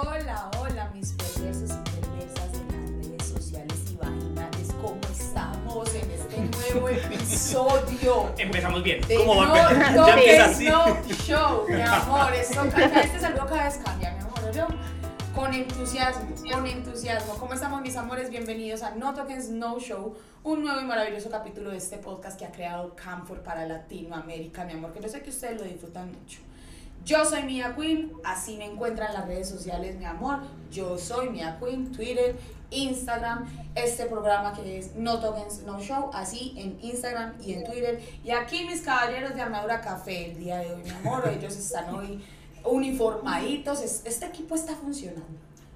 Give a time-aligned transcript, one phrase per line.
[0.00, 4.68] Hola, hola, mis perversos y perversas de las redes sociales y vaginales.
[4.80, 6.40] ¿Cómo estamos en este
[6.72, 8.32] nuevo episodio?
[8.38, 9.00] Empezamos bien.
[9.08, 10.64] de ¿Cómo va no, a empe- no, ya empieza así?
[10.66, 12.32] no show, mi amor.
[12.34, 14.52] Esto, este saludo cada vez cambia, mi amor.
[14.54, 14.66] Yo,
[15.34, 17.34] con entusiasmo, con entusiasmo.
[17.34, 18.30] ¿Cómo estamos, mis amores?
[18.30, 22.44] Bienvenidos a No Tokens No Show, un nuevo y maravilloso capítulo de este podcast que
[22.46, 24.92] ha creado Camfor para Latinoamérica, mi amor.
[24.92, 26.38] Que yo sé que ustedes lo disfrutan mucho.
[27.04, 30.40] Yo soy Mia Queen, así me encuentran en las redes sociales, mi amor.
[30.70, 32.36] Yo soy Mia Queen, Twitter,
[32.70, 38.02] Instagram, este programa que es No Tokens No Show, así en Instagram y en Twitter.
[38.24, 41.26] Y aquí mis caballeros de Armadura Café el día de hoy, mi amor.
[41.28, 42.22] Ellos están hoy
[42.64, 43.80] uniformaditos.
[43.82, 45.24] Es- Este equipo está funcionando.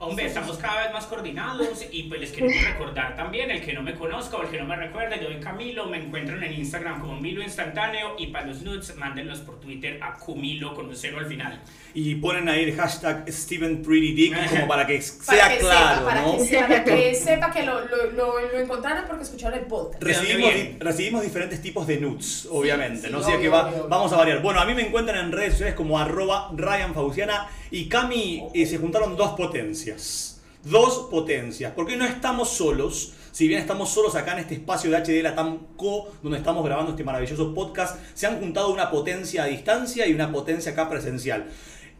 [0.04, 3.82] Hombre, estamos cada vez más coordinados y pues les queremos recordar también, el que no
[3.82, 7.00] me conozca o el que no me recuerde, yo soy Camilo, me encuentran en Instagram
[7.00, 11.18] como Milo Instantáneo y para los nudes mándenlos por Twitter a Cumilo con un cero
[11.20, 11.60] al final.
[11.94, 15.94] Y ponen ahí el hashtag Steven Pretty Dick como para que Para sea que claro,
[16.00, 16.32] sepa, para ¿no?
[16.36, 20.02] que, sepa, para que sepa que lo, lo, lo, lo encontraron porque escucharon el podcast.
[20.02, 23.18] ¿De dónde Recibimos, di- recibimos diferentes tipos de nudes, obviamente, sí, ¿no?
[23.18, 23.88] Así que obvio, va- obvio, obvio.
[23.88, 24.42] vamos a variar.
[24.42, 28.66] Bueno, a mí me encuentran en redes sociales como arroba Ryan Fauciana y Cami y
[28.66, 30.40] se juntaron dos potencias.
[30.62, 34.98] Dos potencias, porque no estamos solos, si bien estamos solos acá en este espacio de
[34.98, 39.46] HD Latam Co, donde estamos grabando este maravilloso podcast, se han juntado una potencia a
[39.46, 41.46] distancia y una potencia acá presencial.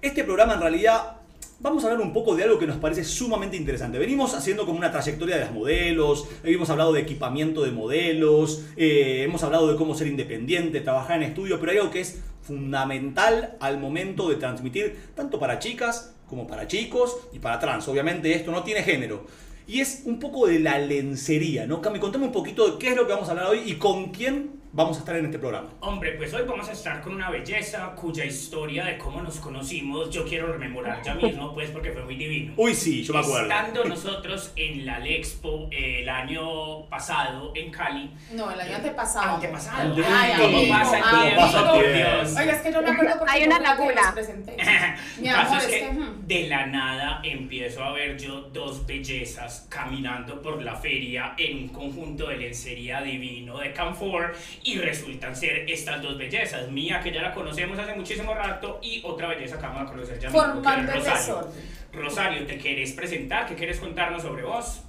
[0.01, 1.17] Este programa en realidad
[1.63, 3.97] Vamos a hablar un poco de algo que nos parece sumamente interesante.
[3.97, 9.23] Venimos haciendo como una trayectoria de las modelos, hemos hablado de equipamiento de modelos, eh,
[9.23, 13.57] hemos hablado de cómo ser independiente, trabajar en estudio, pero hay algo que es fundamental
[13.61, 17.87] al momento de transmitir, tanto para chicas como para chicos y para trans.
[17.89, 19.27] Obviamente esto no tiene género.
[19.67, 21.81] Y es un poco de la lencería, ¿no?
[21.81, 24.11] Cami, contame un poquito de qué es lo que vamos a hablar hoy y con
[24.11, 25.69] quién vamos a estar en este programa.
[25.81, 30.11] Hombre, pues hoy vamos a estar con una belleza cuya historia de cómo nos conocimos
[30.11, 32.55] yo quiero rememorar ya mismo, pues porque fue muy divino.
[32.57, 33.43] Uy, sí, yo me acuerdo.
[33.43, 39.35] Estando nosotros en la Lexpo eh, el año pasado en Cali, No, el año antepasado.
[39.37, 39.95] Antepasado.
[39.97, 41.23] Ay, Ay, ¿Cómo amigo, pasa el amigo.
[41.23, 41.41] tiempo?
[41.43, 41.93] pasa Por.
[41.93, 42.37] Dios.
[42.39, 44.15] Oiga, es que yo me acuerdo porque Hay una laguna.
[45.21, 45.93] Mi Caso amor, es es que que...
[45.93, 46.27] hmm.
[46.27, 51.69] de la nada empiezo a ver yo dos bellezas caminando por la feria en un
[51.69, 57.23] conjunto de lencería divino de Camfor y resultan ser estas dos bellezas, mía que ya
[57.23, 61.05] la conocemos hace muchísimo rato y otra belleza que vamos a conocer ya Formando el
[61.05, 61.49] Rosario.
[61.93, 63.47] Rosario, ¿te quieres presentar?
[63.47, 64.83] ¿Qué quieres contarnos sobre vos?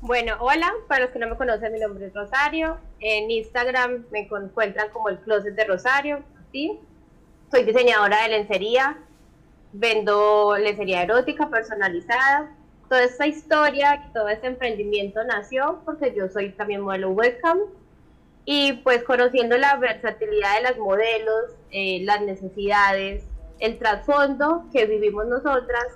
[0.00, 2.78] Bueno, hola, para los que no me conocen, mi nombre es Rosario.
[3.00, 6.78] En Instagram me encuentran como el Closet de Rosario, ¿sí?
[7.50, 8.98] Soy diseñadora de lencería,
[9.72, 12.54] vendo lencería erótica personalizada.
[12.88, 17.58] Toda esta historia, todo este emprendimiento nació porque yo soy también modelo webcam
[18.44, 23.24] y pues conociendo la versatilidad de las modelos, eh, las necesidades,
[23.58, 25.86] el trasfondo que vivimos nosotras,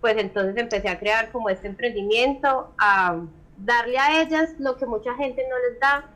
[0.00, 3.20] pues entonces empecé a crear como este emprendimiento, a
[3.58, 6.08] darle a ellas lo que mucha gente no les da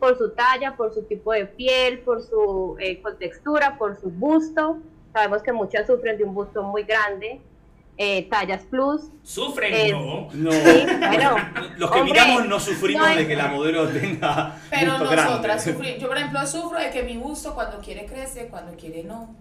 [0.00, 4.78] por su talla, por su tipo de piel, por su eh, contextura, por su busto.
[5.12, 7.40] Sabemos que muchas sufren de un busto muy grande,
[7.98, 9.02] eh, tallas plus.
[9.24, 9.74] ¿Sufren?
[9.74, 10.28] Eh, no.
[10.32, 10.52] No.
[10.52, 11.36] Sí, bueno,
[11.76, 15.14] Los que hombre, miramos no sufrimos no hay- de que la modelo tenga Pero busto
[15.16, 15.72] nosotras grande.
[15.72, 16.00] sufrimos.
[16.00, 19.34] Yo, por ejemplo, sufro de que mi busto cuando quiere crece, cuando quiere no.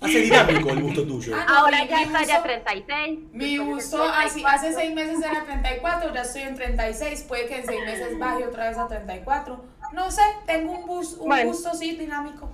[0.00, 1.32] Hace dinámico el busto tuyo.
[1.36, 3.18] Ah, no, Ahora ya está ya busto- 36.
[3.32, 4.48] Mi busto así, 34.
[4.48, 8.44] hace seis meses era 34, ya estoy en 36, puede que en seis meses baje
[8.44, 9.64] otra vez a 34.
[9.92, 11.50] No sé, tengo un, bus, un Bueno.
[11.50, 12.50] busto sí dinámico.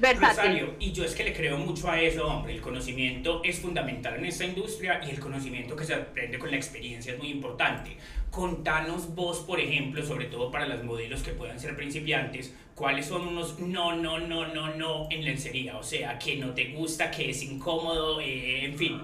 [0.00, 2.54] Rosario, y yo es que le creo mucho a eso, hombre.
[2.54, 6.56] El conocimiento es fundamental en esta industria y el conocimiento que se aprende con la
[6.56, 7.96] experiencia es muy importante.
[8.30, 13.28] Contanos vos, por ejemplo, sobre todo para las modelos que puedan ser principiantes, cuáles son
[13.28, 15.76] unos no, no, no, no, no en lencería.
[15.76, 19.02] O sea, que no te gusta, que es incómodo, eh, en fin.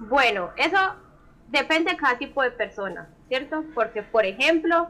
[0.00, 0.78] Bueno, eso
[1.48, 3.64] depende de cada tipo de persona, ¿cierto?
[3.74, 4.88] Porque, por ejemplo,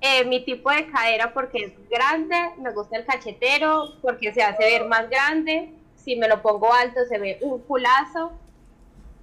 [0.00, 4.64] eh, mi tipo de cadera, porque es grande, me gusta el cachetero, porque se hace
[4.64, 5.72] ver más grande.
[5.96, 8.32] Si me lo pongo alto, se ve un culazo.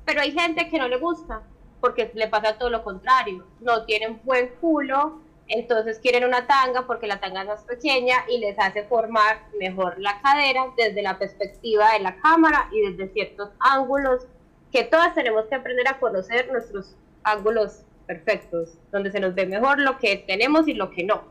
[0.06, 1.42] Pero hay gente que no le gusta,
[1.82, 3.46] porque le pasa todo lo contrario.
[3.62, 8.40] No tienen buen culo, entonces quieren una tanga porque la tanga es más pequeña y
[8.40, 13.50] les hace formar mejor la cadera desde la perspectiva de la cámara y desde ciertos
[13.60, 14.26] ángulos
[14.72, 19.80] que todas tenemos que aprender a conocer nuestros ángulos perfectos, donde se nos ve mejor
[19.80, 21.24] lo que tenemos y lo que no.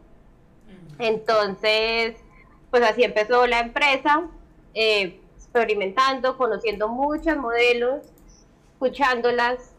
[0.98, 2.16] Entonces,
[2.70, 4.24] pues así empezó la empresa,
[4.74, 8.06] eh, experimentando, conociendo muchos modelos,
[8.72, 9.74] escuchándolas,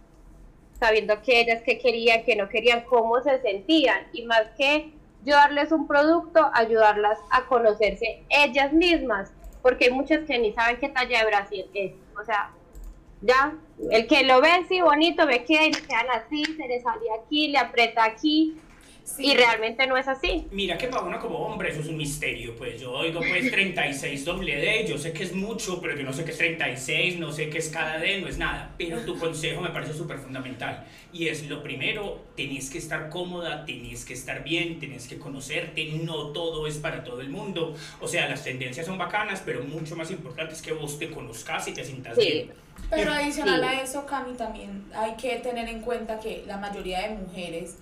[0.79, 4.91] sabiendo que ellas qué querían, qué no querían, cómo se sentían y más que
[5.23, 9.31] yo darles un producto, ayudarlas a conocerse ellas mismas,
[9.61, 11.93] porque hay muchas que ni saben qué talla de Brasil es.
[12.19, 12.51] O sea,
[13.21, 13.53] Ya,
[13.91, 17.47] el que lo ve así bonito, ve que le quedan así, se le sale aquí,
[17.47, 18.57] le aprieta aquí,
[19.05, 19.27] Sí.
[19.27, 20.47] y realmente no es así.
[20.51, 24.25] Mira que para uno como hombre eso es un misterio, pues yo oigo pues 36
[24.25, 27.31] doble D, yo sé que es mucho, pero yo no sé qué es 36, no
[27.31, 30.85] sé qué es cada D, no es nada, pero tu consejo me parece súper fundamental
[31.13, 35.85] y es lo primero, tenés que estar cómoda, tenés que estar bien, tenés que conocerte,
[36.03, 39.95] no todo es para todo el mundo, o sea, las tendencias son bacanas, pero mucho
[39.95, 42.25] más importante es que vos te conozcas y te sientas Sí.
[42.31, 42.51] bien.
[42.89, 43.67] Pero adicional Sí.
[43.67, 47.77] a eso, Cami, también hay que tener en cuenta que la mayoría de mujeres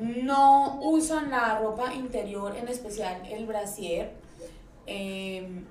[0.00, 4.12] no usan la ropa interior, en especial el brasier,
[4.86, 5.62] eh,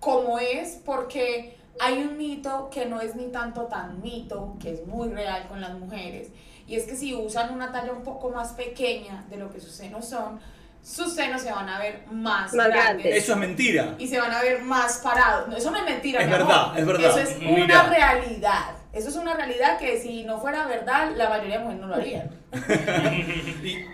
[0.00, 4.86] como es, porque hay un mito que no es ni tanto tan mito, que es
[4.86, 6.28] muy real con las mujeres,
[6.66, 9.72] y es que si usan una talla un poco más pequeña de lo que sus
[9.72, 10.40] senos son,
[10.82, 13.16] sus senos se van a ver más, Más grandes grandes.
[13.16, 13.94] Eso es mentira.
[13.98, 15.48] y se van a ver más parados.
[15.48, 16.20] No, eso no es mentira.
[16.20, 16.78] Es mi verdad, amor.
[16.78, 17.18] es verdad.
[17.18, 17.64] Eso es Mira.
[17.64, 18.75] una realidad.
[18.96, 21.94] Eso es una realidad que si no fuera verdad, la mayoría de mujeres no lo
[21.94, 22.30] harían.
[23.62, 23.84] Y,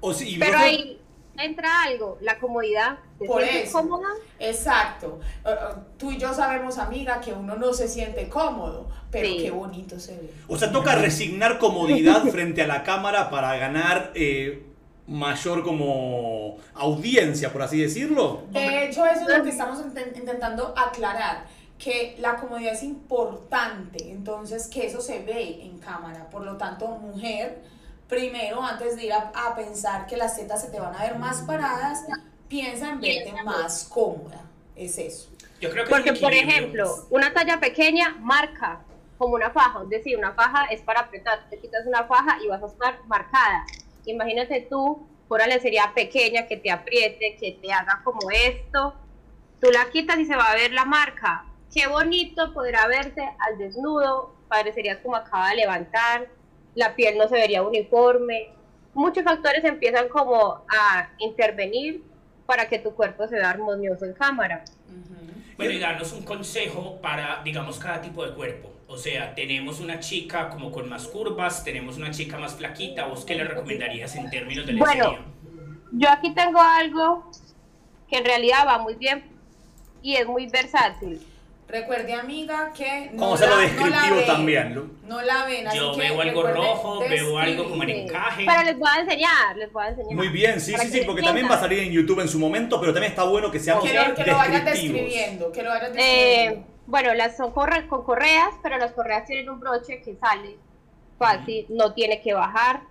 [0.00, 1.00] o si- y Pero vos- ahí
[1.38, 2.98] entra algo, la comodidad.
[3.18, 3.78] ¿Te Por sientes eso.
[3.80, 4.08] cómoda?
[4.38, 5.18] Exacto.
[5.98, 9.38] Tú y yo sabemos, amiga, que uno no se siente cómodo, pero Sí.
[9.38, 10.30] qué bonito se ve.
[10.46, 14.66] O sea, toca resignar comodidad frente a la cámara para ganar eh,
[15.06, 18.42] mayor como audiencia, por así decirlo.
[18.50, 21.46] De hecho, eso es lo que estamos inten- intentando aclarar,
[21.78, 26.30] que la comodidad es importante, entonces que eso se ve en cámara.
[26.30, 27.62] Por lo tanto, mujer,
[28.08, 31.18] primero, antes de ir a, a pensar que las tetas se te van a ver
[31.18, 32.04] más paradas,
[32.48, 34.40] piensa en verte más cómoda.
[34.76, 35.28] Es eso.
[35.60, 38.80] Yo creo que Porque, por ejemplo, una talla pequeña marca
[39.18, 42.48] como una faja, es decir, una faja es para apretar, te quitas una faja y
[42.48, 43.64] vas a estar marcada.
[44.04, 48.94] Imagínate tú, por una lencería pequeña que te apriete, que te haga como esto,
[49.60, 51.44] tú la quitas y se va a ver la marca.
[51.74, 56.28] Qué bonito podrá verse al desnudo, parecerías como acaba de levantar,
[56.76, 58.50] la piel no se vería uniforme.
[58.94, 62.04] Muchos factores empiezan como a intervenir
[62.46, 64.64] para que tu cuerpo se vea armonioso en cámara.
[65.56, 68.70] Bueno, y darnos un consejo para, digamos, cada tipo de cuerpo.
[68.86, 73.06] O sea, tenemos una chica como con más curvas, tenemos una chica más flaquita.
[73.06, 75.10] ¿Vos qué le recomendarías en términos de Bueno.
[75.10, 75.26] lencería?
[75.92, 77.30] Yo aquí tengo algo
[78.08, 79.24] que en realidad va muy bien
[80.02, 81.20] y es muy versátil.
[81.66, 84.26] Recuerde, amiga, que no Vamos a hacerlo la- no la descriptivo ven.
[84.26, 84.82] también, ¿no?
[85.08, 88.44] No la ven, así Yo que veo algo rojo, veo algo como en encaje.
[88.46, 90.12] Pero les voy a enseñar, les voy a enseñar.
[90.14, 92.38] Muy bien, sí, sí, que sí, porque también va a salir en YouTube en su
[92.38, 95.00] momento, pero también está bueno que seamos Que lo, que lo vayas descriptivos.
[95.04, 96.66] describiendo, que lo vayas Eh, describiendo.
[96.86, 100.56] bueno, las son corre- con correas, pero las correas tienen un broche que sale
[101.18, 102.82] fácil, no tiene que bajar.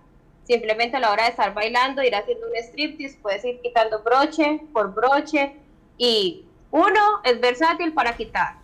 [0.42, 4.60] Simplemente a la hora de estar bailando, ir haciendo un striptease, puedes ir quitando broche
[4.74, 5.54] por broche.
[5.96, 8.56] Y uno, es versátil para quitar.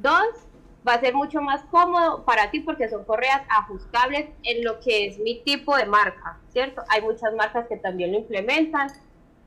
[0.00, 0.46] Dos,
[0.86, 5.06] va a ser mucho más cómodo para ti porque son correas ajustables en lo que
[5.06, 6.82] es mi tipo de marca, ¿cierto?
[6.88, 8.92] Hay muchas marcas que también lo implementan,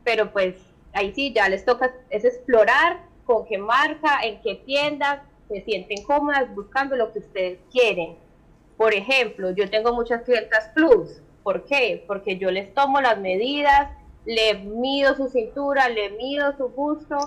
[0.03, 0.55] pero pues
[0.91, 6.03] ahí sí ya les toca es explorar con qué marca, en qué tienda, se sienten
[6.03, 8.17] cómodas buscando lo que ustedes quieren.
[8.75, 11.21] Por ejemplo, yo tengo muchas clientas plus.
[11.43, 12.03] ¿Por qué?
[12.07, 13.89] Porque yo les tomo las medidas,
[14.25, 17.17] le mido su cintura, le mido su busto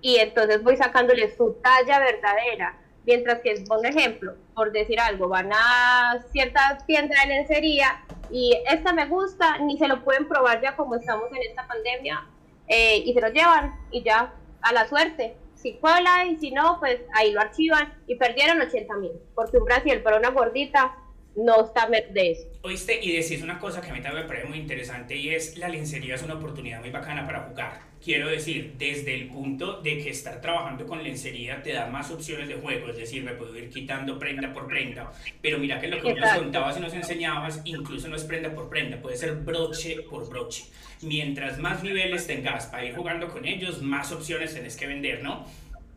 [0.00, 2.76] y entonces voy sacándole su talla verdadera.
[3.06, 8.92] Mientras que, por ejemplo, por decir algo, van a cierta tienda de lencería y esta
[8.92, 12.26] me gusta, ni se lo pueden probar ya como estamos en esta pandemia
[12.68, 15.34] eh, y se lo llevan y ya a la suerte.
[15.54, 19.12] Si cuela y si no, pues ahí lo archivan y perdieron 80 mil.
[19.34, 20.94] Porque un Brasil para una gordita
[21.44, 22.46] no está de eso.
[22.62, 25.56] Oíste, y decís una cosa que a mí también me parece muy interesante y es
[25.56, 27.80] la lencería es una oportunidad muy bacana para jugar.
[28.02, 32.48] Quiero decir, desde el punto de que estar trabajando con lencería te da más opciones
[32.48, 36.00] de juego, es decir, me puedo ir quitando prenda por prenda, pero mira que lo
[36.00, 40.02] que nos contabas y nos enseñabas, incluso no es prenda por prenda, puede ser broche
[40.08, 40.64] por broche.
[41.02, 45.46] Mientras más niveles tengas para ir jugando con ellos, más opciones tenés que vender, ¿no?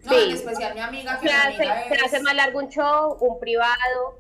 [0.06, 0.26] No, Sí.
[0.26, 2.04] en especial mi amiga, que Se mi hace, amiga se es...
[2.04, 4.20] hace más largo un show, un privado,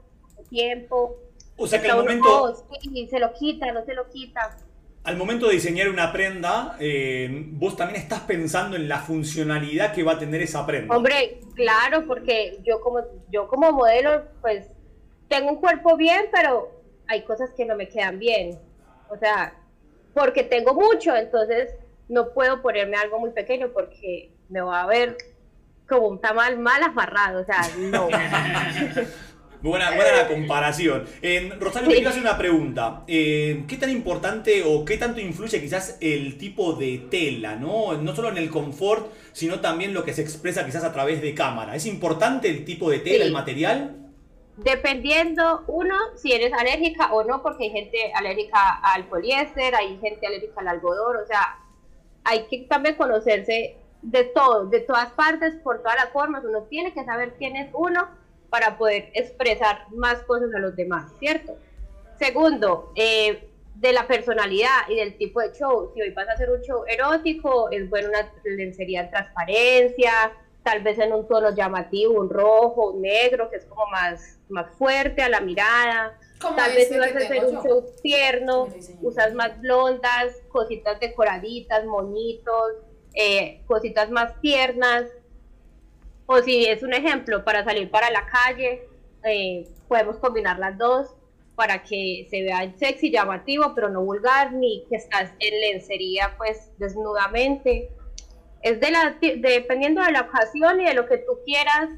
[0.54, 1.18] tiempo.
[1.58, 4.58] O sea que al momento, sí, se lo quita, no se lo quita.
[5.04, 10.04] al momento de diseñar una prenda, eh, vos también estás pensando en la funcionalidad que
[10.04, 10.96] va a tener esa prenda.
[10.96, 13.00] Hombre, claro, porque yo como,
[13.32, 14.68] yo como modelo, pues
[15.28, 16.72] tengo un cuerpo bien, pero
[17.08, 18.60] hay cosas que no me quedan bien.
[19.10, 19.54] O sea,
[20.14, 21.76] porque tengo mucho, entonces
[22.08, 25.18] no puedo ponerme algo muy pequeño porque me va a ver
[25.88, 27.42] como un tamal mal amarrado.
[27.42, 28.08] O sea, no.
[29.64, 31.06] Buena, buena la comparación.
[31.22, 33.04] Eh, Rosario, te quiero hacer una pregunta.
[33.08, 37.94] Eh, ¿Qué tan importante o qué tanto influye quizás el tipo de tela, ¿no?
[37.94, 41.34] No solo en el confort, sino también lo que se expresa quizás a través de
[41.34, 41.78] cámara.
[41.78, 43.28] ¿Es importante el tipo de tela, Sí.
[43.28, 43.96] el material?
[44.58, 50.28] Dependiendo, uno, si eres alérgica o no, porque hay gente alérgica al poliéster, hay gente
[50.28, 51.58] alérgica al algodón, o sea,
[52.26, 56.44] hay que también conocerse de todo, de todas partes, por todas las formas.
[56.44, 58.10] Uno tiene que saber quién es uno
[58.54, 61.58] para poder expresar más cosas a los demás, ¿cierto?
[62.20, 65.92] Segundo, eh, de la personalidad y del tipo de show.
[65.92, 70.12] Si hoy vas a hacer un show erótico, es bueno una lencería en transparencia,
[70.62, 74.70] tal vez en un tono llamativo, un rojo, un negro, que es como más, más
[74.78, 76.16] fuerte a la mirada.
[76.40, 77.64] Tal vez este si vas a hacer un yo.
[77.64, 78.68] show tierno,
[79.02, 82.74] usas más blondas, cositas decoraditas, moñitos,
[83.16, 85.06] eh, cositas más tiernas.
[86.26, 88.88] O si es un ejemplo para salir para la calle,
[89.26, 91.08] eh, podemos combinar las dos
[91.56, 96.72] para que se vea sexy, llamativo, pero no vulgar, ni que estás en lencería pues
[96.80, 97.90] desnudamente.
[98.62, 101.90] Es de la, de- dependiendo de la ocasión y de lo que tú quieras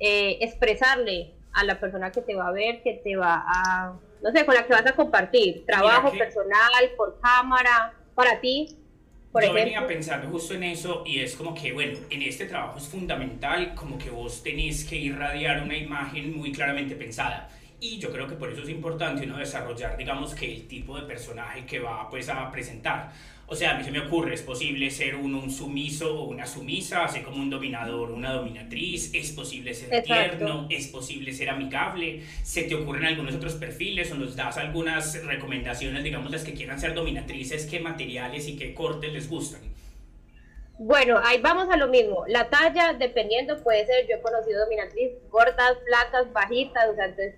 [0.00, 4.30] eh, expresarle a la persona que te va a ver, que te va a, no
[4.32, 8.76] sé, con la que vas a compartir, trabajo personal, por cámara, para ti,
[9.32, 9.88] por Yo venía ejemplo.
[9.88, 13.98] pensando justo en eso y es como que, bueno, en este trabajo es fundamental como
[13.98, 17.48] que vos tenés que irradiar una imagen muy claramente pensada.
[17.80, 21.02] Y yo creo que por eso es importante uno desarrollar, digamos, que el tipo de
[21.06, 23.12] personaje que va pues a presentar.
[23.50, 26.46] O sea, a mí se me ocurre, es posible ser uno un sumiso o una
[26.46, 30.36] sumisa, así como un dominador, una dominatriz, es posible ser Exacto.
[30.36, 35.24] tierno, es posible ser amigable, se te ocurren algunos otros perfiles o nos das algunas
[35.24, 39.62] recomendaciones, digamos, las que quieran ser dominatrices, qué materiales y qué cortes les gustan.
[40.78, 42.24] Bueno, ahí vamos a lo mismo.
[42.28, 47.34] La talla, dependiendo, puede ser, yo he conocido dominatriz gordas, flacas, bajitas, o sea, entonces,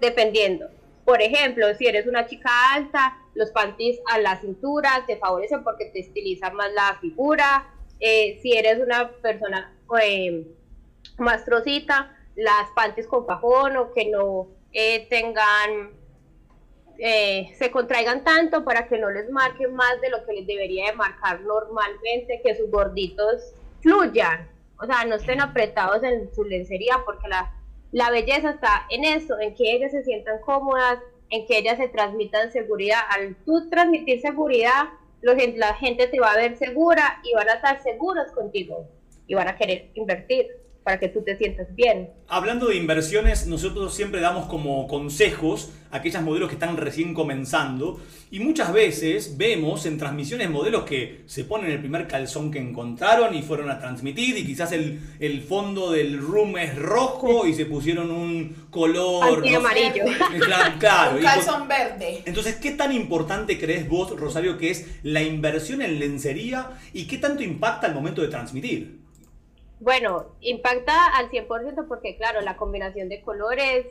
[0.00, 0.68] dependiendo.
[1.04, 5.86] Por ejemplo, si eres una chica alta, los panties a la cintura te favorecen porque
[5.86, 7.68] te estilizan más la figura.
[7.98, 9.76] Eh, si eres una persona
[11.18, 16.02] más trocita, las panties con fajón o que no eh, tengan
[16.98, 20.90] eh, se contraigan tanto para que no les marque más de lo que les debería
[20.90, 27.02] de marcar normalmente, que sus gorditos fluyan, o sea, no estén apretados en su lencería,
[27.04, 27.52] porque la,
[27.92, 31.88] la belleza está en eso, en que ellas se sientan cómodas, en que ellas se
[31.88, 33.00] transmitan seguridad.
[33.10, 34.88] Al tú transmitir seguridad,
[35.20, 38.88] la gente te va a ver segura y van a estar seguros contigo
[39.26, 42.10] y van a querer invertir para que tú te sientas bien.
[42.28, 48.00] Hablando de inversiones, nosotros siempre damos como consejos a aquellas modelos que están recién comenzando
[48.30, 53.34] y muchas veces vemos en transmisiones modelos que se ponen el primer calzón que encontraron
[53.34, 57.66] y fueron a transmitir y quizás el, el fondo del room es rojo y se
[57.66, 59.38] pusieron un color...
[59.38, 59.56] No sé.
[59.56, 60.04] amarillo.
[60.40, 61.16] Claro, claro.
[61.16, 62.22] Un calzón verde.
[62.24, 67.18] entonces, ¿qué tan importante crees vos, Rosario, que es la inversión en lencería y qué
[67.18, 69.01] tanto impacta al momento de transmitir?
[69.82, 73.84] Bueno, impacta al 100% porque, claro, la combinación de colores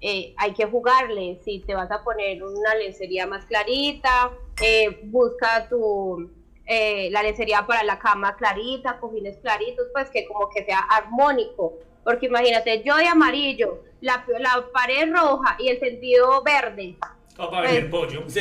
[0.00, 1.38] eh, hay que jugarle.
[1.44, 4.30] Si te vas a poner una lencería más clarita,
[4.62, 6.30] eh, busca tu
[6.64, 11.74] eh, la lencería para la cama clarita, cojines claritos, pues que como que sea armónico.
[12.04, 16.96] Porque imagínate, yo de amarillo, la, la pared roja y el tendido verde.
[17.36, 18.22] Como para vender pollo.
[18.28, 18.40] Sí,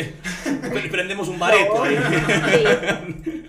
[0.90, 1.84] prendemos un bareto.
[1.84, 1.98] ahí.
[3.26, 3.44] Sí,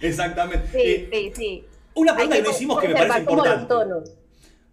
[0.00, 0.66] Exactamente.
[0.72, 1.64] sí, Eh, sí, sí.
[1.96, 3.74] Una pregunta que no hicimos que me parece importante.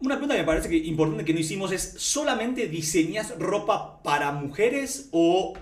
[0.01, 4.31] Una pregunta que me parece que importante que no hicimos es, ¿solamente diseñas ropa para
[4.33, 5.53] mujeres o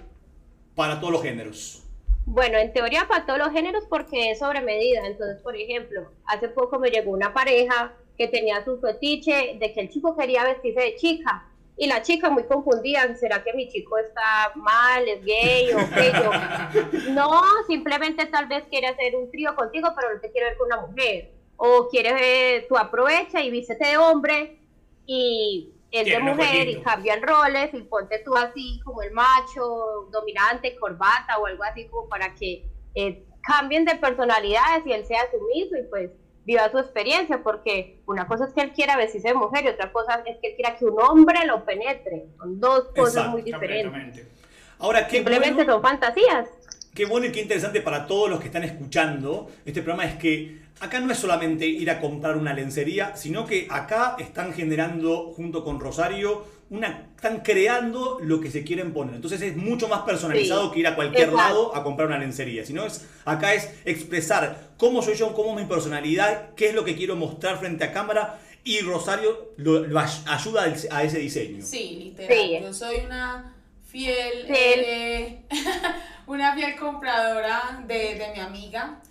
[0.76, 1.84] para todos los géneros?
[2.26, 5.06] Bueno, en teoría para todos los géneros porque es sobre medida.
[5.06, 9.82] Entonces, por ejemplo, hace poco me llegó una pareja que tenía su fetiche de que
[9.82, 11.48] el chico quería vestirse de chica.
[11.78, 16.12] Y la chica muy confundida, ¿será que mi chico está mal, es gay o qué?
[16.14, 20.58] Yo, no, simplemente tal vez quiere hacer un trío contigo, pero no te quiere ver
[20.58, 21.41] con una mujer.
[21.64, 24.58] O quieres, eh, tú aprovecha y vístete de hombre
[25.06, 30.76] y es de mujer y cambian roles y ponte tú así como el macho, dominante,
[30.78, 32.66] corbata o algo así como para que
[32.96, 36.10] eh, cambien de personalidades y él sea sumiso y pues
[36.46, 39.92] viva su experiencia, porque una cosa es que él quiera vestirse de mujer y otra
[39.92, 42.26] cosa es que él quiera que un hombre lo penetre.
[42.40, 44.26] Son dos cosas muy diferentes.
[44.80, 46.50] Ahora, qué Simplemente bueno, son fantasías.
[46.94, 50.60] Qué bueno y qué interesante para todos los que están escuchando este programa es que
[50.80, 55.64] acá no es solamente ir a comprar una lencería, sino que acá están generando, junto
[55.64, 59.16] con Rosario, una, están creando lo que se quieren poner.
[59.16, 61.38] Entonces es mucho más personalizado Sí, que ir a cualquier exacto.
[61.38, 62.66] lado a comprar una lencería.
[62.66, 66.84] Sino es, acá es expresar cómo soy yo, cómo es mi personalidad, qué es lo
[66.86, 71.64] que quiero mostrar frente a cámara y Rosario lo, lo ay- ayuda a ese diseño.
[71.64, 72.38] Sí, literal.
[72.38, 72.60] Sí.
[72.62, 73.54] Yo soy una
[73.92, 74.80] fiel, Fiel.
[74.86, 75.46] eh,
[76.28, 79.02] una fiel compradora de, de mi amiga.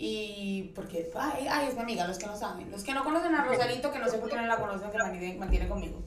[0.00, 2.70] Y porque, ay, ay, es mi amiga, los que no saben.
[2.70, 4.98] Los que no conocen a Rosarito, que no sé por qué no la conocen, que
[4.98, 6.02] mantiene, mantiene conmigo.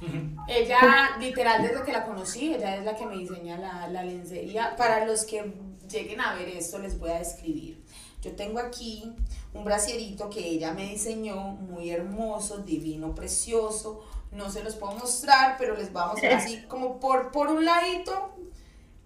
[0.48, 4.74] Ella, literal, desde que la conocí, ella es la que me diseña la, la lencería.
[4.76, 5.52] Para los que
[5.90, 7.82] lleguen a ver esto, les voy a describir.
[8.22, 9.12] Yo tengo aquí
[9.54, 14.02] un brasierito que ella me diseñó, muy hermoso, divino, precioso.
[14.36, 17.64] No se los puedo mostrar, pero les voy a mostrar así como por, por un
[17.64, 18.34] ladito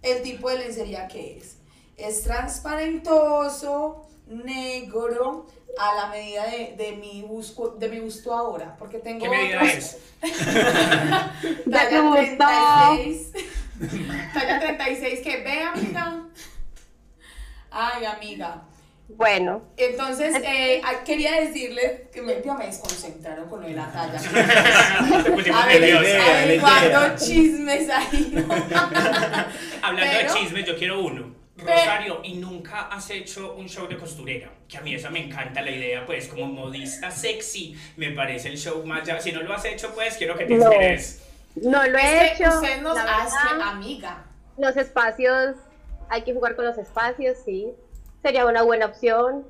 [0.01, 1.57] el tipo de lencería que es.
[1.97, 5.47] Es transparentoso, negro,
[5.77, 9.57] a la medida de, de mi, busco, de mi gusto ahora, porque tengo ¿Qué medida
[9.61, 9.97] otros- es?
[11.71, 12.45] Talla gustó.
[12.45, 13.31] 36.
[14.33, 16.23] Talla 36 que ve, amiga.
[17.71, 18.63] Ay, amiga.
[19.09, 23.91] Bueno, Entonces, eh, ah, quería decirle que me, ya me desconcentraron con lo de la
[23.91, 24.17] talla.
[25.63, 28.31] Averiguando chismes ahí.
[28.33, 28.41] ¿no?
[29.81, 31.35] Hablando Pero- de chismes, yo quiero uno.
[31.57, 34.49] Pero- Rosario, ¿y nunca has hecho un show de costurera?
[34.67, 38.57] Que a mí esa me encanta la idea, pues como modista sexy, me parece el
[38.57, 39.03] show más...
[39.05, 40.71] ya- Si no lo has hecho, pues quiero que te No.
[40.71, 41.21] inspires.
[41.55, 42.55] no lo he Es que hecho.
[42.55, 43.67] usted nos la hace verdad.
[43.69, 44.25] amiga.
[44.57, 45.55] Los espacios,
[46.09, 47.67] hay que jugar con los espacios, sí.
[48.21, 49.45] Sería una buena opción.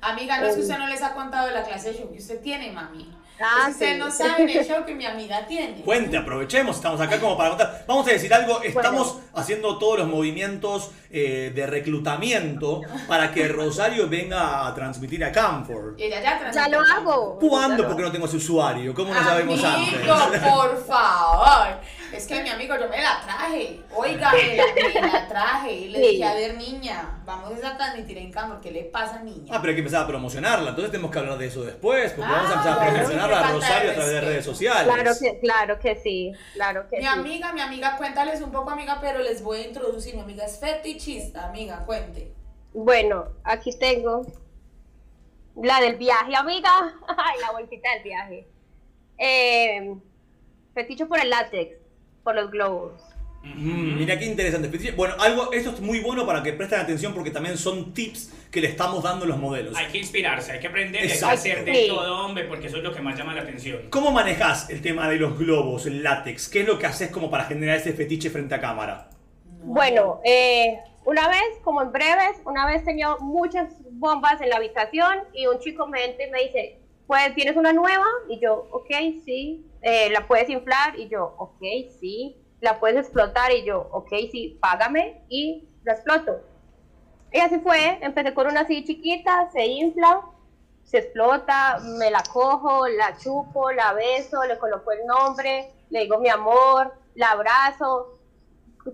[0.00, 0.64] Amiga, no es que Eh.
[0.64, 3.16] usted no les ha contado de la clase de show que usted tiene, mami.
[3.40, 3.98] Ah, Es que ustedes sí.
[3.98, 5.80] no saben el show que mi amiga tiene.
[5.82, 7.84] Cuente, aprovechemos, estamos acá como para contar.
[7.88, 14.08] Vamos a decir algo, estamos haciendo todos los movimientos eh, de reclutamiento para que Rosario
[14.08, 15.94] venga a transmitir a Camford.
[15.98, 17.38] Ella ya Ya lo hago.
[17.38, 17.86] ¿Cuándo?
[17.86, 18.92] Porque no tengo ese usuario.
[18.94, 20.40] ¿Cómo no sabemos amigo, antes?
[20.40, 21.78] por favor.
[22.12, 23.80] Es que mi amigo, yo me la traje.
[23.94, 24.64] Oiga, me la,
[25.00, 25.72] me la traje.
[25.72, 26.06] Y le Sí.
[26.12, 28.60] dije, a ver, niña, vamos a transmitir en cámara.
[28.60, 29.52] ¿Qué le pasa, niña?
[29.54, 30.70] Ah, pero hay que empezar a promocionarla.
[30.70, 32.12] Entonces tenemos que hablar de eso después.
[32.12, 34.92] Porque vamos a Ah, empezar a bueno, promocionarla a Rosario a través de redes sociales.
[34.94, 37.08] Claro que, claro que sí, claro que mi sí.
[37.08, 40.14] amiga, mi amiga, cuéntales un poco, amiga, pero les voy a introducir.
[40.14, 42.32] Mi amiga es fetichista, amiga, cuente.
[42.74, 44.22] Bueno, aquí tengo
[45.56, 46.70] la del viaje, amiga.
[47.08, 48.48] Ay, la bolsita del viaje.
[49.18, 49.94] Eh,
[50.74, 51.76] feticho por el látex,
[52.22, 52.92] por los globos.
[53.44, 54.70] Mm, mira qué interesante.
[54.92, 58.60] Bueno, algo, esto es muy bueno para que presten atención porque también son tips que
[58.60, 59.76] le estamos dando a los modelos.
[59.76, 61.34] Hay que inspirarse, hay que aprender, hay que Exacto.
[61.34, 61.88] hacer de Sí.
[61.88, 63.80] todo, hombre, porque eso es lo que más llama la atención.
[63.90, 66.48] ¿Cómo manejas el tema de los globos, el látex?
[66.48, 69.08] ¿Qué es lo que haces como para generar ese fetiche frente a cámara?
[69.64, 75.18] Bueno, eh, una vez, como en breves, una vez tenía muchas bombas en la habitación
[75.34, 78.06] y un chico me entra y me dice, pues, ¿tienes una nueva?
[78.28, 78.90] Y yo, ok,
[79.24, 79.64] sí.
[79.82, 80.98] Eh, ¿La puedes inflar?
[80.98, 81.60] Y yo, ok,
[82.00, 82.36] sí.
[82.60, 83.52] ¿La puedes explotar?
[83.52, 86.40] Y yo, ok, sí, págame y la exploto.
[87.32, 90.20] Y así fue, empecé con una así chiquita, se infla,
[90.84, 96.18] se explota, me la cojo, la chupo, la beso, le coloco el nombre, le digo
[96.18, 98.18] mi amor, la abrazo,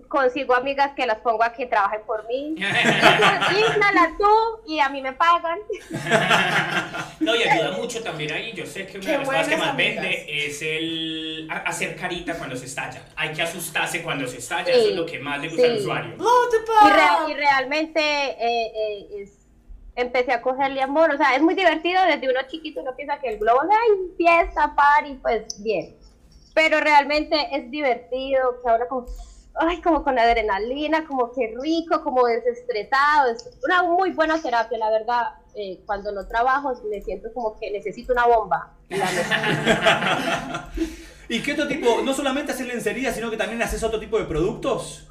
[0.07, 2.55] consigo amigas que las pongo a que trabajen por mí.
[2.57, 5.59] Inflala tú y a mí me pagan.
[7.19, 8.53] No, y ayuda mucho también ahí.
[8.53, 9.95] Yo sé que una Qué de las cosas que más amigas.
[10.03, 13.03] vende es el a- hacer carita cuando se estalla.
[13.17, 15.77] Hay que asustarse cuando se estalla, Sí, eso es lo que más le gusta al
[15.77, 16.15] usuario.
[17.27, 19.33] Y, y realmente eh, eh, es-
[19.97, 21.11] empecé a cogerle amor.
[21.13, 24.73] O sea, es muy divertido desde uno chiquito, uno piensa que el globo ay, fiesta,
[24.73, 25.97] party, pues bien.
[26.53, 29.05] Pero realmente es divertido, que ahora como,
[29.55, 33.31] ay, como con adrenalina, como que rico, como desestresado.
[33.31, 35.23] Es una muy buena terapia, la verdad.
[35.55, 38.73] Eh, cuando no trabajo me siento como que necesito una bomba.
[38.89, 40.93] Y la necesito.
[41.29, 42.01] ¿Y qué otro tipo?
[42.03, 45.05] No solamente haces lencería, sino que también haces otro tipo de productos.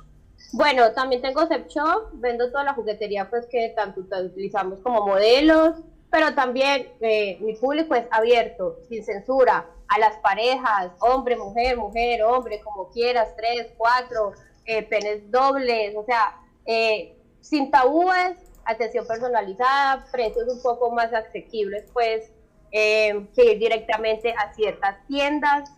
[0.53, 5.07] Bueno, también tengo Zep Shop, vendo toda la juguetería pues que tanto ta- utilizamos como
[5.07, 5.75] modelos,
[6.11, 12.23] pero también eh, mi público es abierto, sin censura, a las parejas, hombre, mujer, mujer,
[12.23, 14.33] hombre, como quieras, tres, cuatro,
[14.67, 21.85] eh, penes dobles, o sea, eh, sin tabúes, atención personalizada, precios un poco más asequibles
[21.95, 22.31] pues
[22.71, 25.73] eh, que ir directamente a ciertas tiendas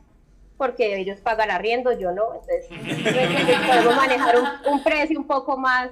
[0.56, 2.66] porque ellos pagan arriendo, yo no, entonces
[3.66, 5.90] podemos manejar un, un precio un poco más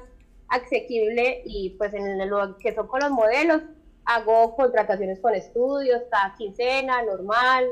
[0.48, 3.62] asequible y pues en lo que son con los modelos
[4.04, 7.66] hago contrataciones con estudios, cada quincena, normal,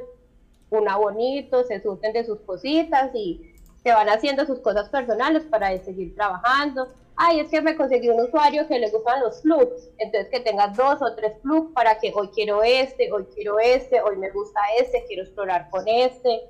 [0.76, 5.76] una bonito, se surten de sus cositas y se van haciendo sus cosas personales para
[5.78, 6.88] seguir trabajando.
[7.16, 10.68] Ay, es que me conseguí un usuario que le gustan los plugs, entonces que tenga
[10.68, 14.60] dos o tres plugs para que hoy quiero este, hoy quiero este, hoy me gusta
[14.78, 16.42] este, quiero explorar con este,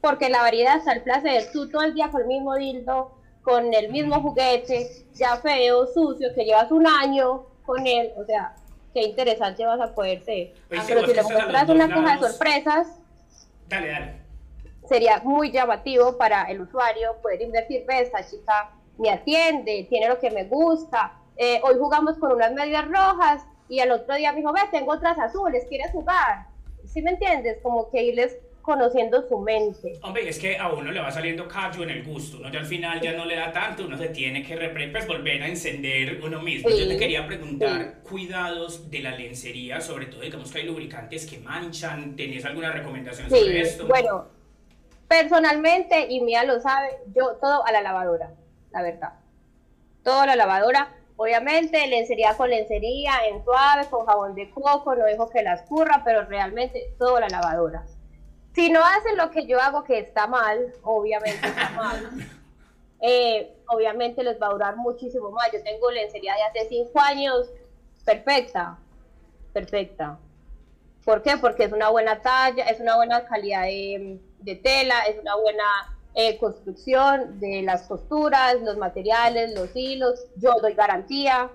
[0.00, 1.50] porque la variedad está el placer.
[1.52, 6.28] Tú todo el día con el mismo dildo, con el mismo juguete, ya feo, sucio,
[6.34, 8.54] que llevas un año con él, o sea,
[8.94, 10.52] qué interesante vas a poder ser.
[10.68, 13.01] Pues sí, Pero si le muestras una caja de sorpresas,
[14.88, 20.18] Sería muy llamativo para el usuario poder invertir, ve, esta chica me atiende, tiene lo
[20.18, 24.38] que me gusta, eh, hoy jugamos con unas medias rojas y al otro día me
[24.38, 26.46] dijo, ve, tengo otras azules, ¿quieres jugar?
[26.84, 27.58] ¿Sí me entiendes?
[27.62, 29.98] Como que irles conociendo su mente.
[30.02, 32.66] Hombre, es que a uno le va saliendo callo en el gusto, uno ya al
[32.66, 36.40] final ya no le da tanto, uno se tiene que pues, volver a encender uno
[36.40, 36.70] mismo.
[36.70, 41.26] Sí, Yo te quería preguntar, cuidados de la lencería, sobre todo digamos que hay lubricantes
[41.26, 43.86] que manchan, ¿tenés alguna recomendación sobre Sí, esto?
[43.86, 44.28] bueno,
[45.08, 48.30] personalmente, y Mía lo sabe, yo todo a la lavadora,
[48.70, 49.12] la verdad.
[50.04, 50.96] Todo a la lavadora.
[51.16, 56.02] Obviamente, lencería con lencería, en suave, con jabón de coco, no dejo que la escurra,
[56.04, 57.84] pero realmente todo a la lavadora.
[58.54, 62.10] Si no hacen lo que yo hago, que está mal, obviamente está mal,
[63.00, 65.50] eh, obviamente les va a durar muchísimo más.
[65.52, 67.50] Yo tengo lencería de hace cinco años,
[68.04, 68.78] perfecta,
[69.52, 70.18] perfecta.
[71.04, 71.36] ¿Por qué?
[71.36, 75.64] Porque es una buena talla, es una buena calidad de, de tela, es una buena
[76.14, 80.26] eh, construcción de las costuras, los materiales, los hilos.
[80.36, 81.50] Yo doy garantía.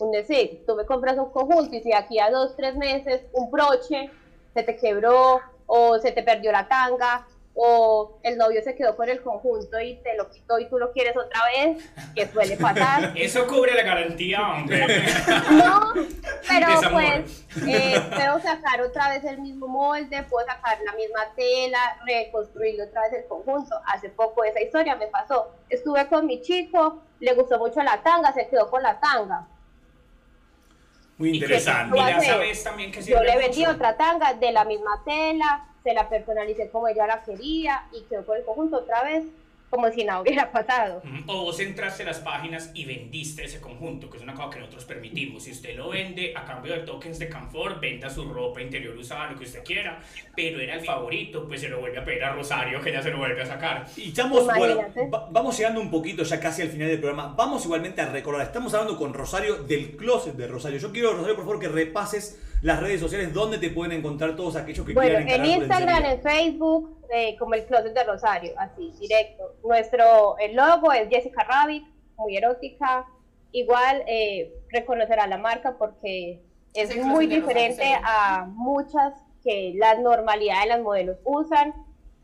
[0.00, 3.50] Un decir, tú me compras un conjunto y si aquí a dos, tres meses un
[3.50, 4.10] broche
[4.54, 7.24] se te quebró o se te perdió la tanga
[7.60, 10.92] o el novio se quedó con el conjunto y te lo quitó y tú lo
[10.92, 13.12] quieres otra vez, que suele pasar.
[13.16, 14.86] Eso cubre la garantía, hombre.
[15.50, 15.92] No,
[16.48, 17.02] pero Desamor.
[17.02, 22.84] pues eh, puedo sacar otra vez el mismo molde, puedo sacar la misma tela, reconstruirlo
[22.84, 23.74] otra vez el conjunto.
[23.86, 25.50] Hace poco esa historia me pasó.
[25.68, 29.48] Estuve con mi chico, le gustó mucho la tanga, se quedó con la tanga.
[31.18, 31.94] Muy interesante.
[31.96, 33.72] ¿Qué y ya sabes también que Yo le vendí mucho.
[33.72, 38.24] otra tanga de la misma tela, se la personalicé como ella la quería y quedó
[38.24, 39.24] con el conjunto otra vez,
[39.70, 41.02] como si nada hubiera pasado.
[41.26, 44.58] O vos entraste a las páginas y vendiste ese conjunto, que es una cosa que
[44.60, 45.42] nosotros permitimos.
[45.44, 49.30] Si usted lo vende a cambio de tokens de Canfor, venda su ropa interior usada,
[49.30, 50.00] lo que usted quiera,
[50.34, 53.10] pero era el favorito, pues se lo vuelve a pedir a Rosario, que ya se
[53.10, 53.86] lo vuelve a sacar.
[53.96, 57.34] Y estamos, bueno, va- vamos llegando un poquito ya casi al final del programa.
[57.36, 60.78] Vamos igualmente a recordar, estamos hablando con Rosario del closet de Rosario.
[60.78, 64.56] Yo quiero, Rosario, por favor, que repases las redes sociales donde te pueden encontrar todos
[64.56, 68.92] aquellos que Bueno, quieran en Instagram, en Facebook, eh, como el Closet de Rosario, así,
[68.98, 69.54] directo.
[69.64, 71.84] Nuestro el logo es Jessica Rabbit,
[72.16, 73.06] muy erótica.
[73.52, 76.42] Igual eh, reconocerá la marca porque
[76.74, 77.92] es el muy Rosario, diferente sí.
[78.04, 81.74] a muchas que la normalidad de las modelos usan.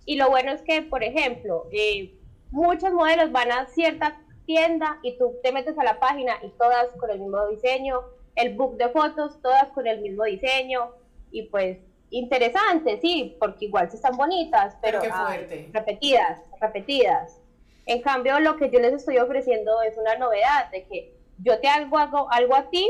[0.05, 2.15] Y lo bueno es que, por ejemplo, eh,
[2.51, 6.89] muchos modelos van a cierta tienda y tú te metes a la página y todas
[6.99, 8.03] con el mismo diseño,
[8.37, 10.93] el book de fotos, todas con el mismo diseño
[11.31, 11.79] y pues
[12.11, 17.41] interesante, sí, porque igual sí están bonitas, pero, ay, repetidas, repetidas.
[17.87, 21.69] En cambio, lo que yo les estoy ofreciendo es una novedad de que yo te
[21.69, 22.89] hago algo, algo a ti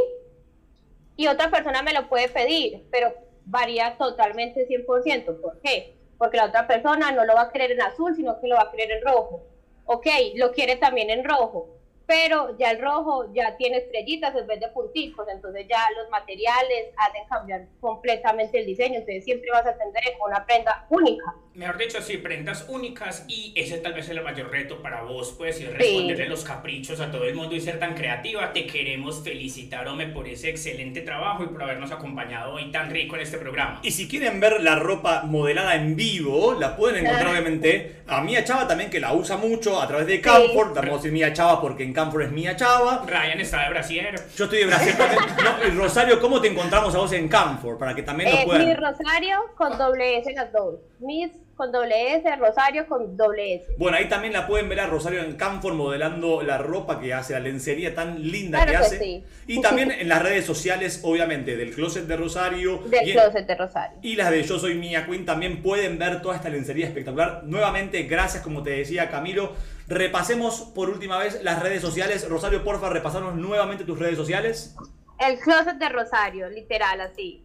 [1.16, 3.14] y otra persona me lo puede pedir, pero
[3.46, 5.40] varía totalmente 100%.
[5.40, 5.96] ¿Por qué?
[6.18, 8.62] Porque la otra persona no lo va a querer en azul, sino que lo va
[8.62, 9.42] a querer en rojo.
[9.86, 11.73] Ok, lo quiere también en rojo,
[12.06, 16.92] pero ya el rojo ya tiene estrellitas en vez de punticos, entonces ya los materiales
[16.96, 21.34] hacen cambiar completamente el diseño, entonces siempre vas a tener una prenda única.
[21.54, 25.32] Mejor dicho, sí, prendas únicas y ese tal vez es el mayor reto para vos,
[25.38, 28.52] pues, y responderle los caprichos a todo el mundo y ser tan creativa.
[28.52, 33.14] Te queremos felicitar, Ome, por ese excelente trabajo y por habernos acompañado hoy tan rico
[33.14, 33.78] en este programa.
[33.84, 38.42] Y si quieren ver la ropa modelada en vivo, la pueden encontrar obviamente a Mía
[38.44, 40.74] Chava también, que la usa mucho a través de Camfort.
[40.74, 43.04] Vamos a decir Mía Chava porque en Camfort es Mía Chava.
[43.06, 44.14] Ryan está de brasier.
[44.36, 44.94] Yo estoy de Brasil.
[44.98, 47.78] No, y Rosario, ¿cómo te encontramos a vos en Camfort?
[47.78, 48.66] Para que también lo Eh, puedan.
[48.66, 50.80] mi Rosario con doble S las dos.
[50.98, 53.66] Mis con doble S, Rosario con doble S.
[53.78, 57.32] Bueno, ahí también la pueden ver a Rosario en Camfort modelando la ropa que hace,
[57.32, 58.98] la lencería tan linda Claro que que hace.
[58.98, 59.24] sí.
[59.46, 62.78] Y también en las redes sociales, obviamente, del Closet de Rosario.
[62.86, 63.98] Del en- closet de Rosario.
[64.02, 67.42] Y las de Yo Soy Mia Queen también pueden ver toda esta lencería espectacular.
[67.44, 69.52] Nuevamente, gracias, como te decía Camilo.
[69.86, 72.28] Repasemos por última vez las redes sociales.
[72.28, 74.74] Rosario, porfa, repasarnos nuevamente tus redes sociales.
[75.18, 77.42] El closet de Rosario, literal, así.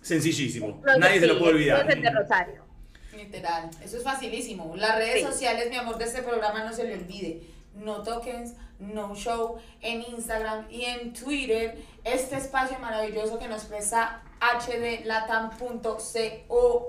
[0.00, 0.80] Sencillísimo.
[0.80, 1.82] Closet, Nadie se lo puede el olvidar.
[1.84, 2.69] Closet de Rosario.
[3.16, 4.74] Literal, eso es facilísimo.
[4.76, 5.26] Las redes Sí.
[5.26, 7.42] sociales, mi amor, de este programa no se le olvide.
[7.74, 11.78] No tokens, no show, en Instagram y en Twitter.
[12.04, 15.60] Este espacio maravilloso que nos presta hdlatam.co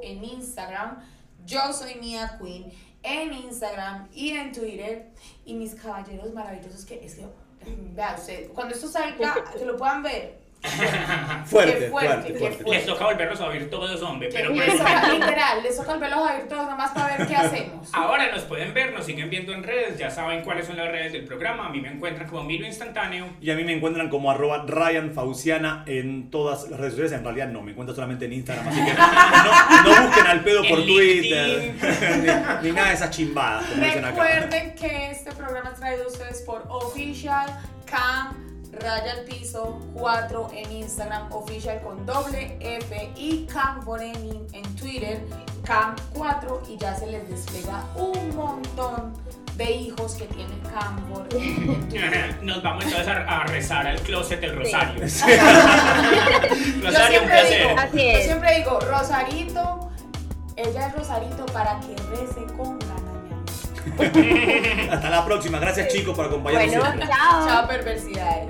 [0.03, 1.03] en Instagram.
[1.45, 2.71] Yo soy Mia Queen
[3.03, 5.09] en Instagram y en Twitter.
[5.45, 7.25] Y mis caballeros maravillosos que es que,
[7.93, 10.40] vea usted, cuando esto salga, que lo puedan ver.
[11.45, 12.63] Fuerte, fuerte, fuerte.
[12.69, 14.29] Les toca volverlos a oír todos, hombre.
[14.31, 17.35] Pero Les pues, toca, literal, les toca volverlos a ver todos nomás para ver qué
[17.35, 17.89] hacemos.
[17.93, 21.13] ahora nos pueden ver, nos siguen viendo en redes, ya saben cuáles son las redes
[21.13, 21.65] del programa.
[21.65, 23.25] A mí me encuentran como Milo Instantáneo.
[23.41, 27.13] Y a mí me encuentran como arroba Ryan Fauciana en todas las redes sociales.
[27.13, 28.67] En realidad no, me encuentran solamente en Instagram.
[28.67, 31.73] Así que no, no busquen al pedo por Twitter.
[32.61, 34.23] ni, ni nada de esas chimbadas, como dicen acá.
[34.23, 37.49] Recuerden que este programa es traído a ustedes por Official
[37.85, 45.23] Cam Raya al Piso 4 en Instagram, Official con doble F y Cam en Twitter,
[45.65, 49.13] Cam 4 y ya se les despliega un montón
[49.57, 52.39] de hijos que tiene Cam Boneni en Twitter.
[52.43, 54.93] Nos vamos entonces a, a rezar al closet del Rosario.
[55.01, 55.41] Yo Rosario,
[56.81, 57.67] un siempre, placer.
[57.67, 59.89] digo, Así yo siempre digo, Rosarito,
[60.55, 63.01] ella es Rosarito para que rece con ganas.
[64.91, 65.59] Hasta la próxima.
[65.59, 67.47] Gracias chicos por acompañarnos Bueno, chao.
[67.47, 68.49] Chao, perversidades.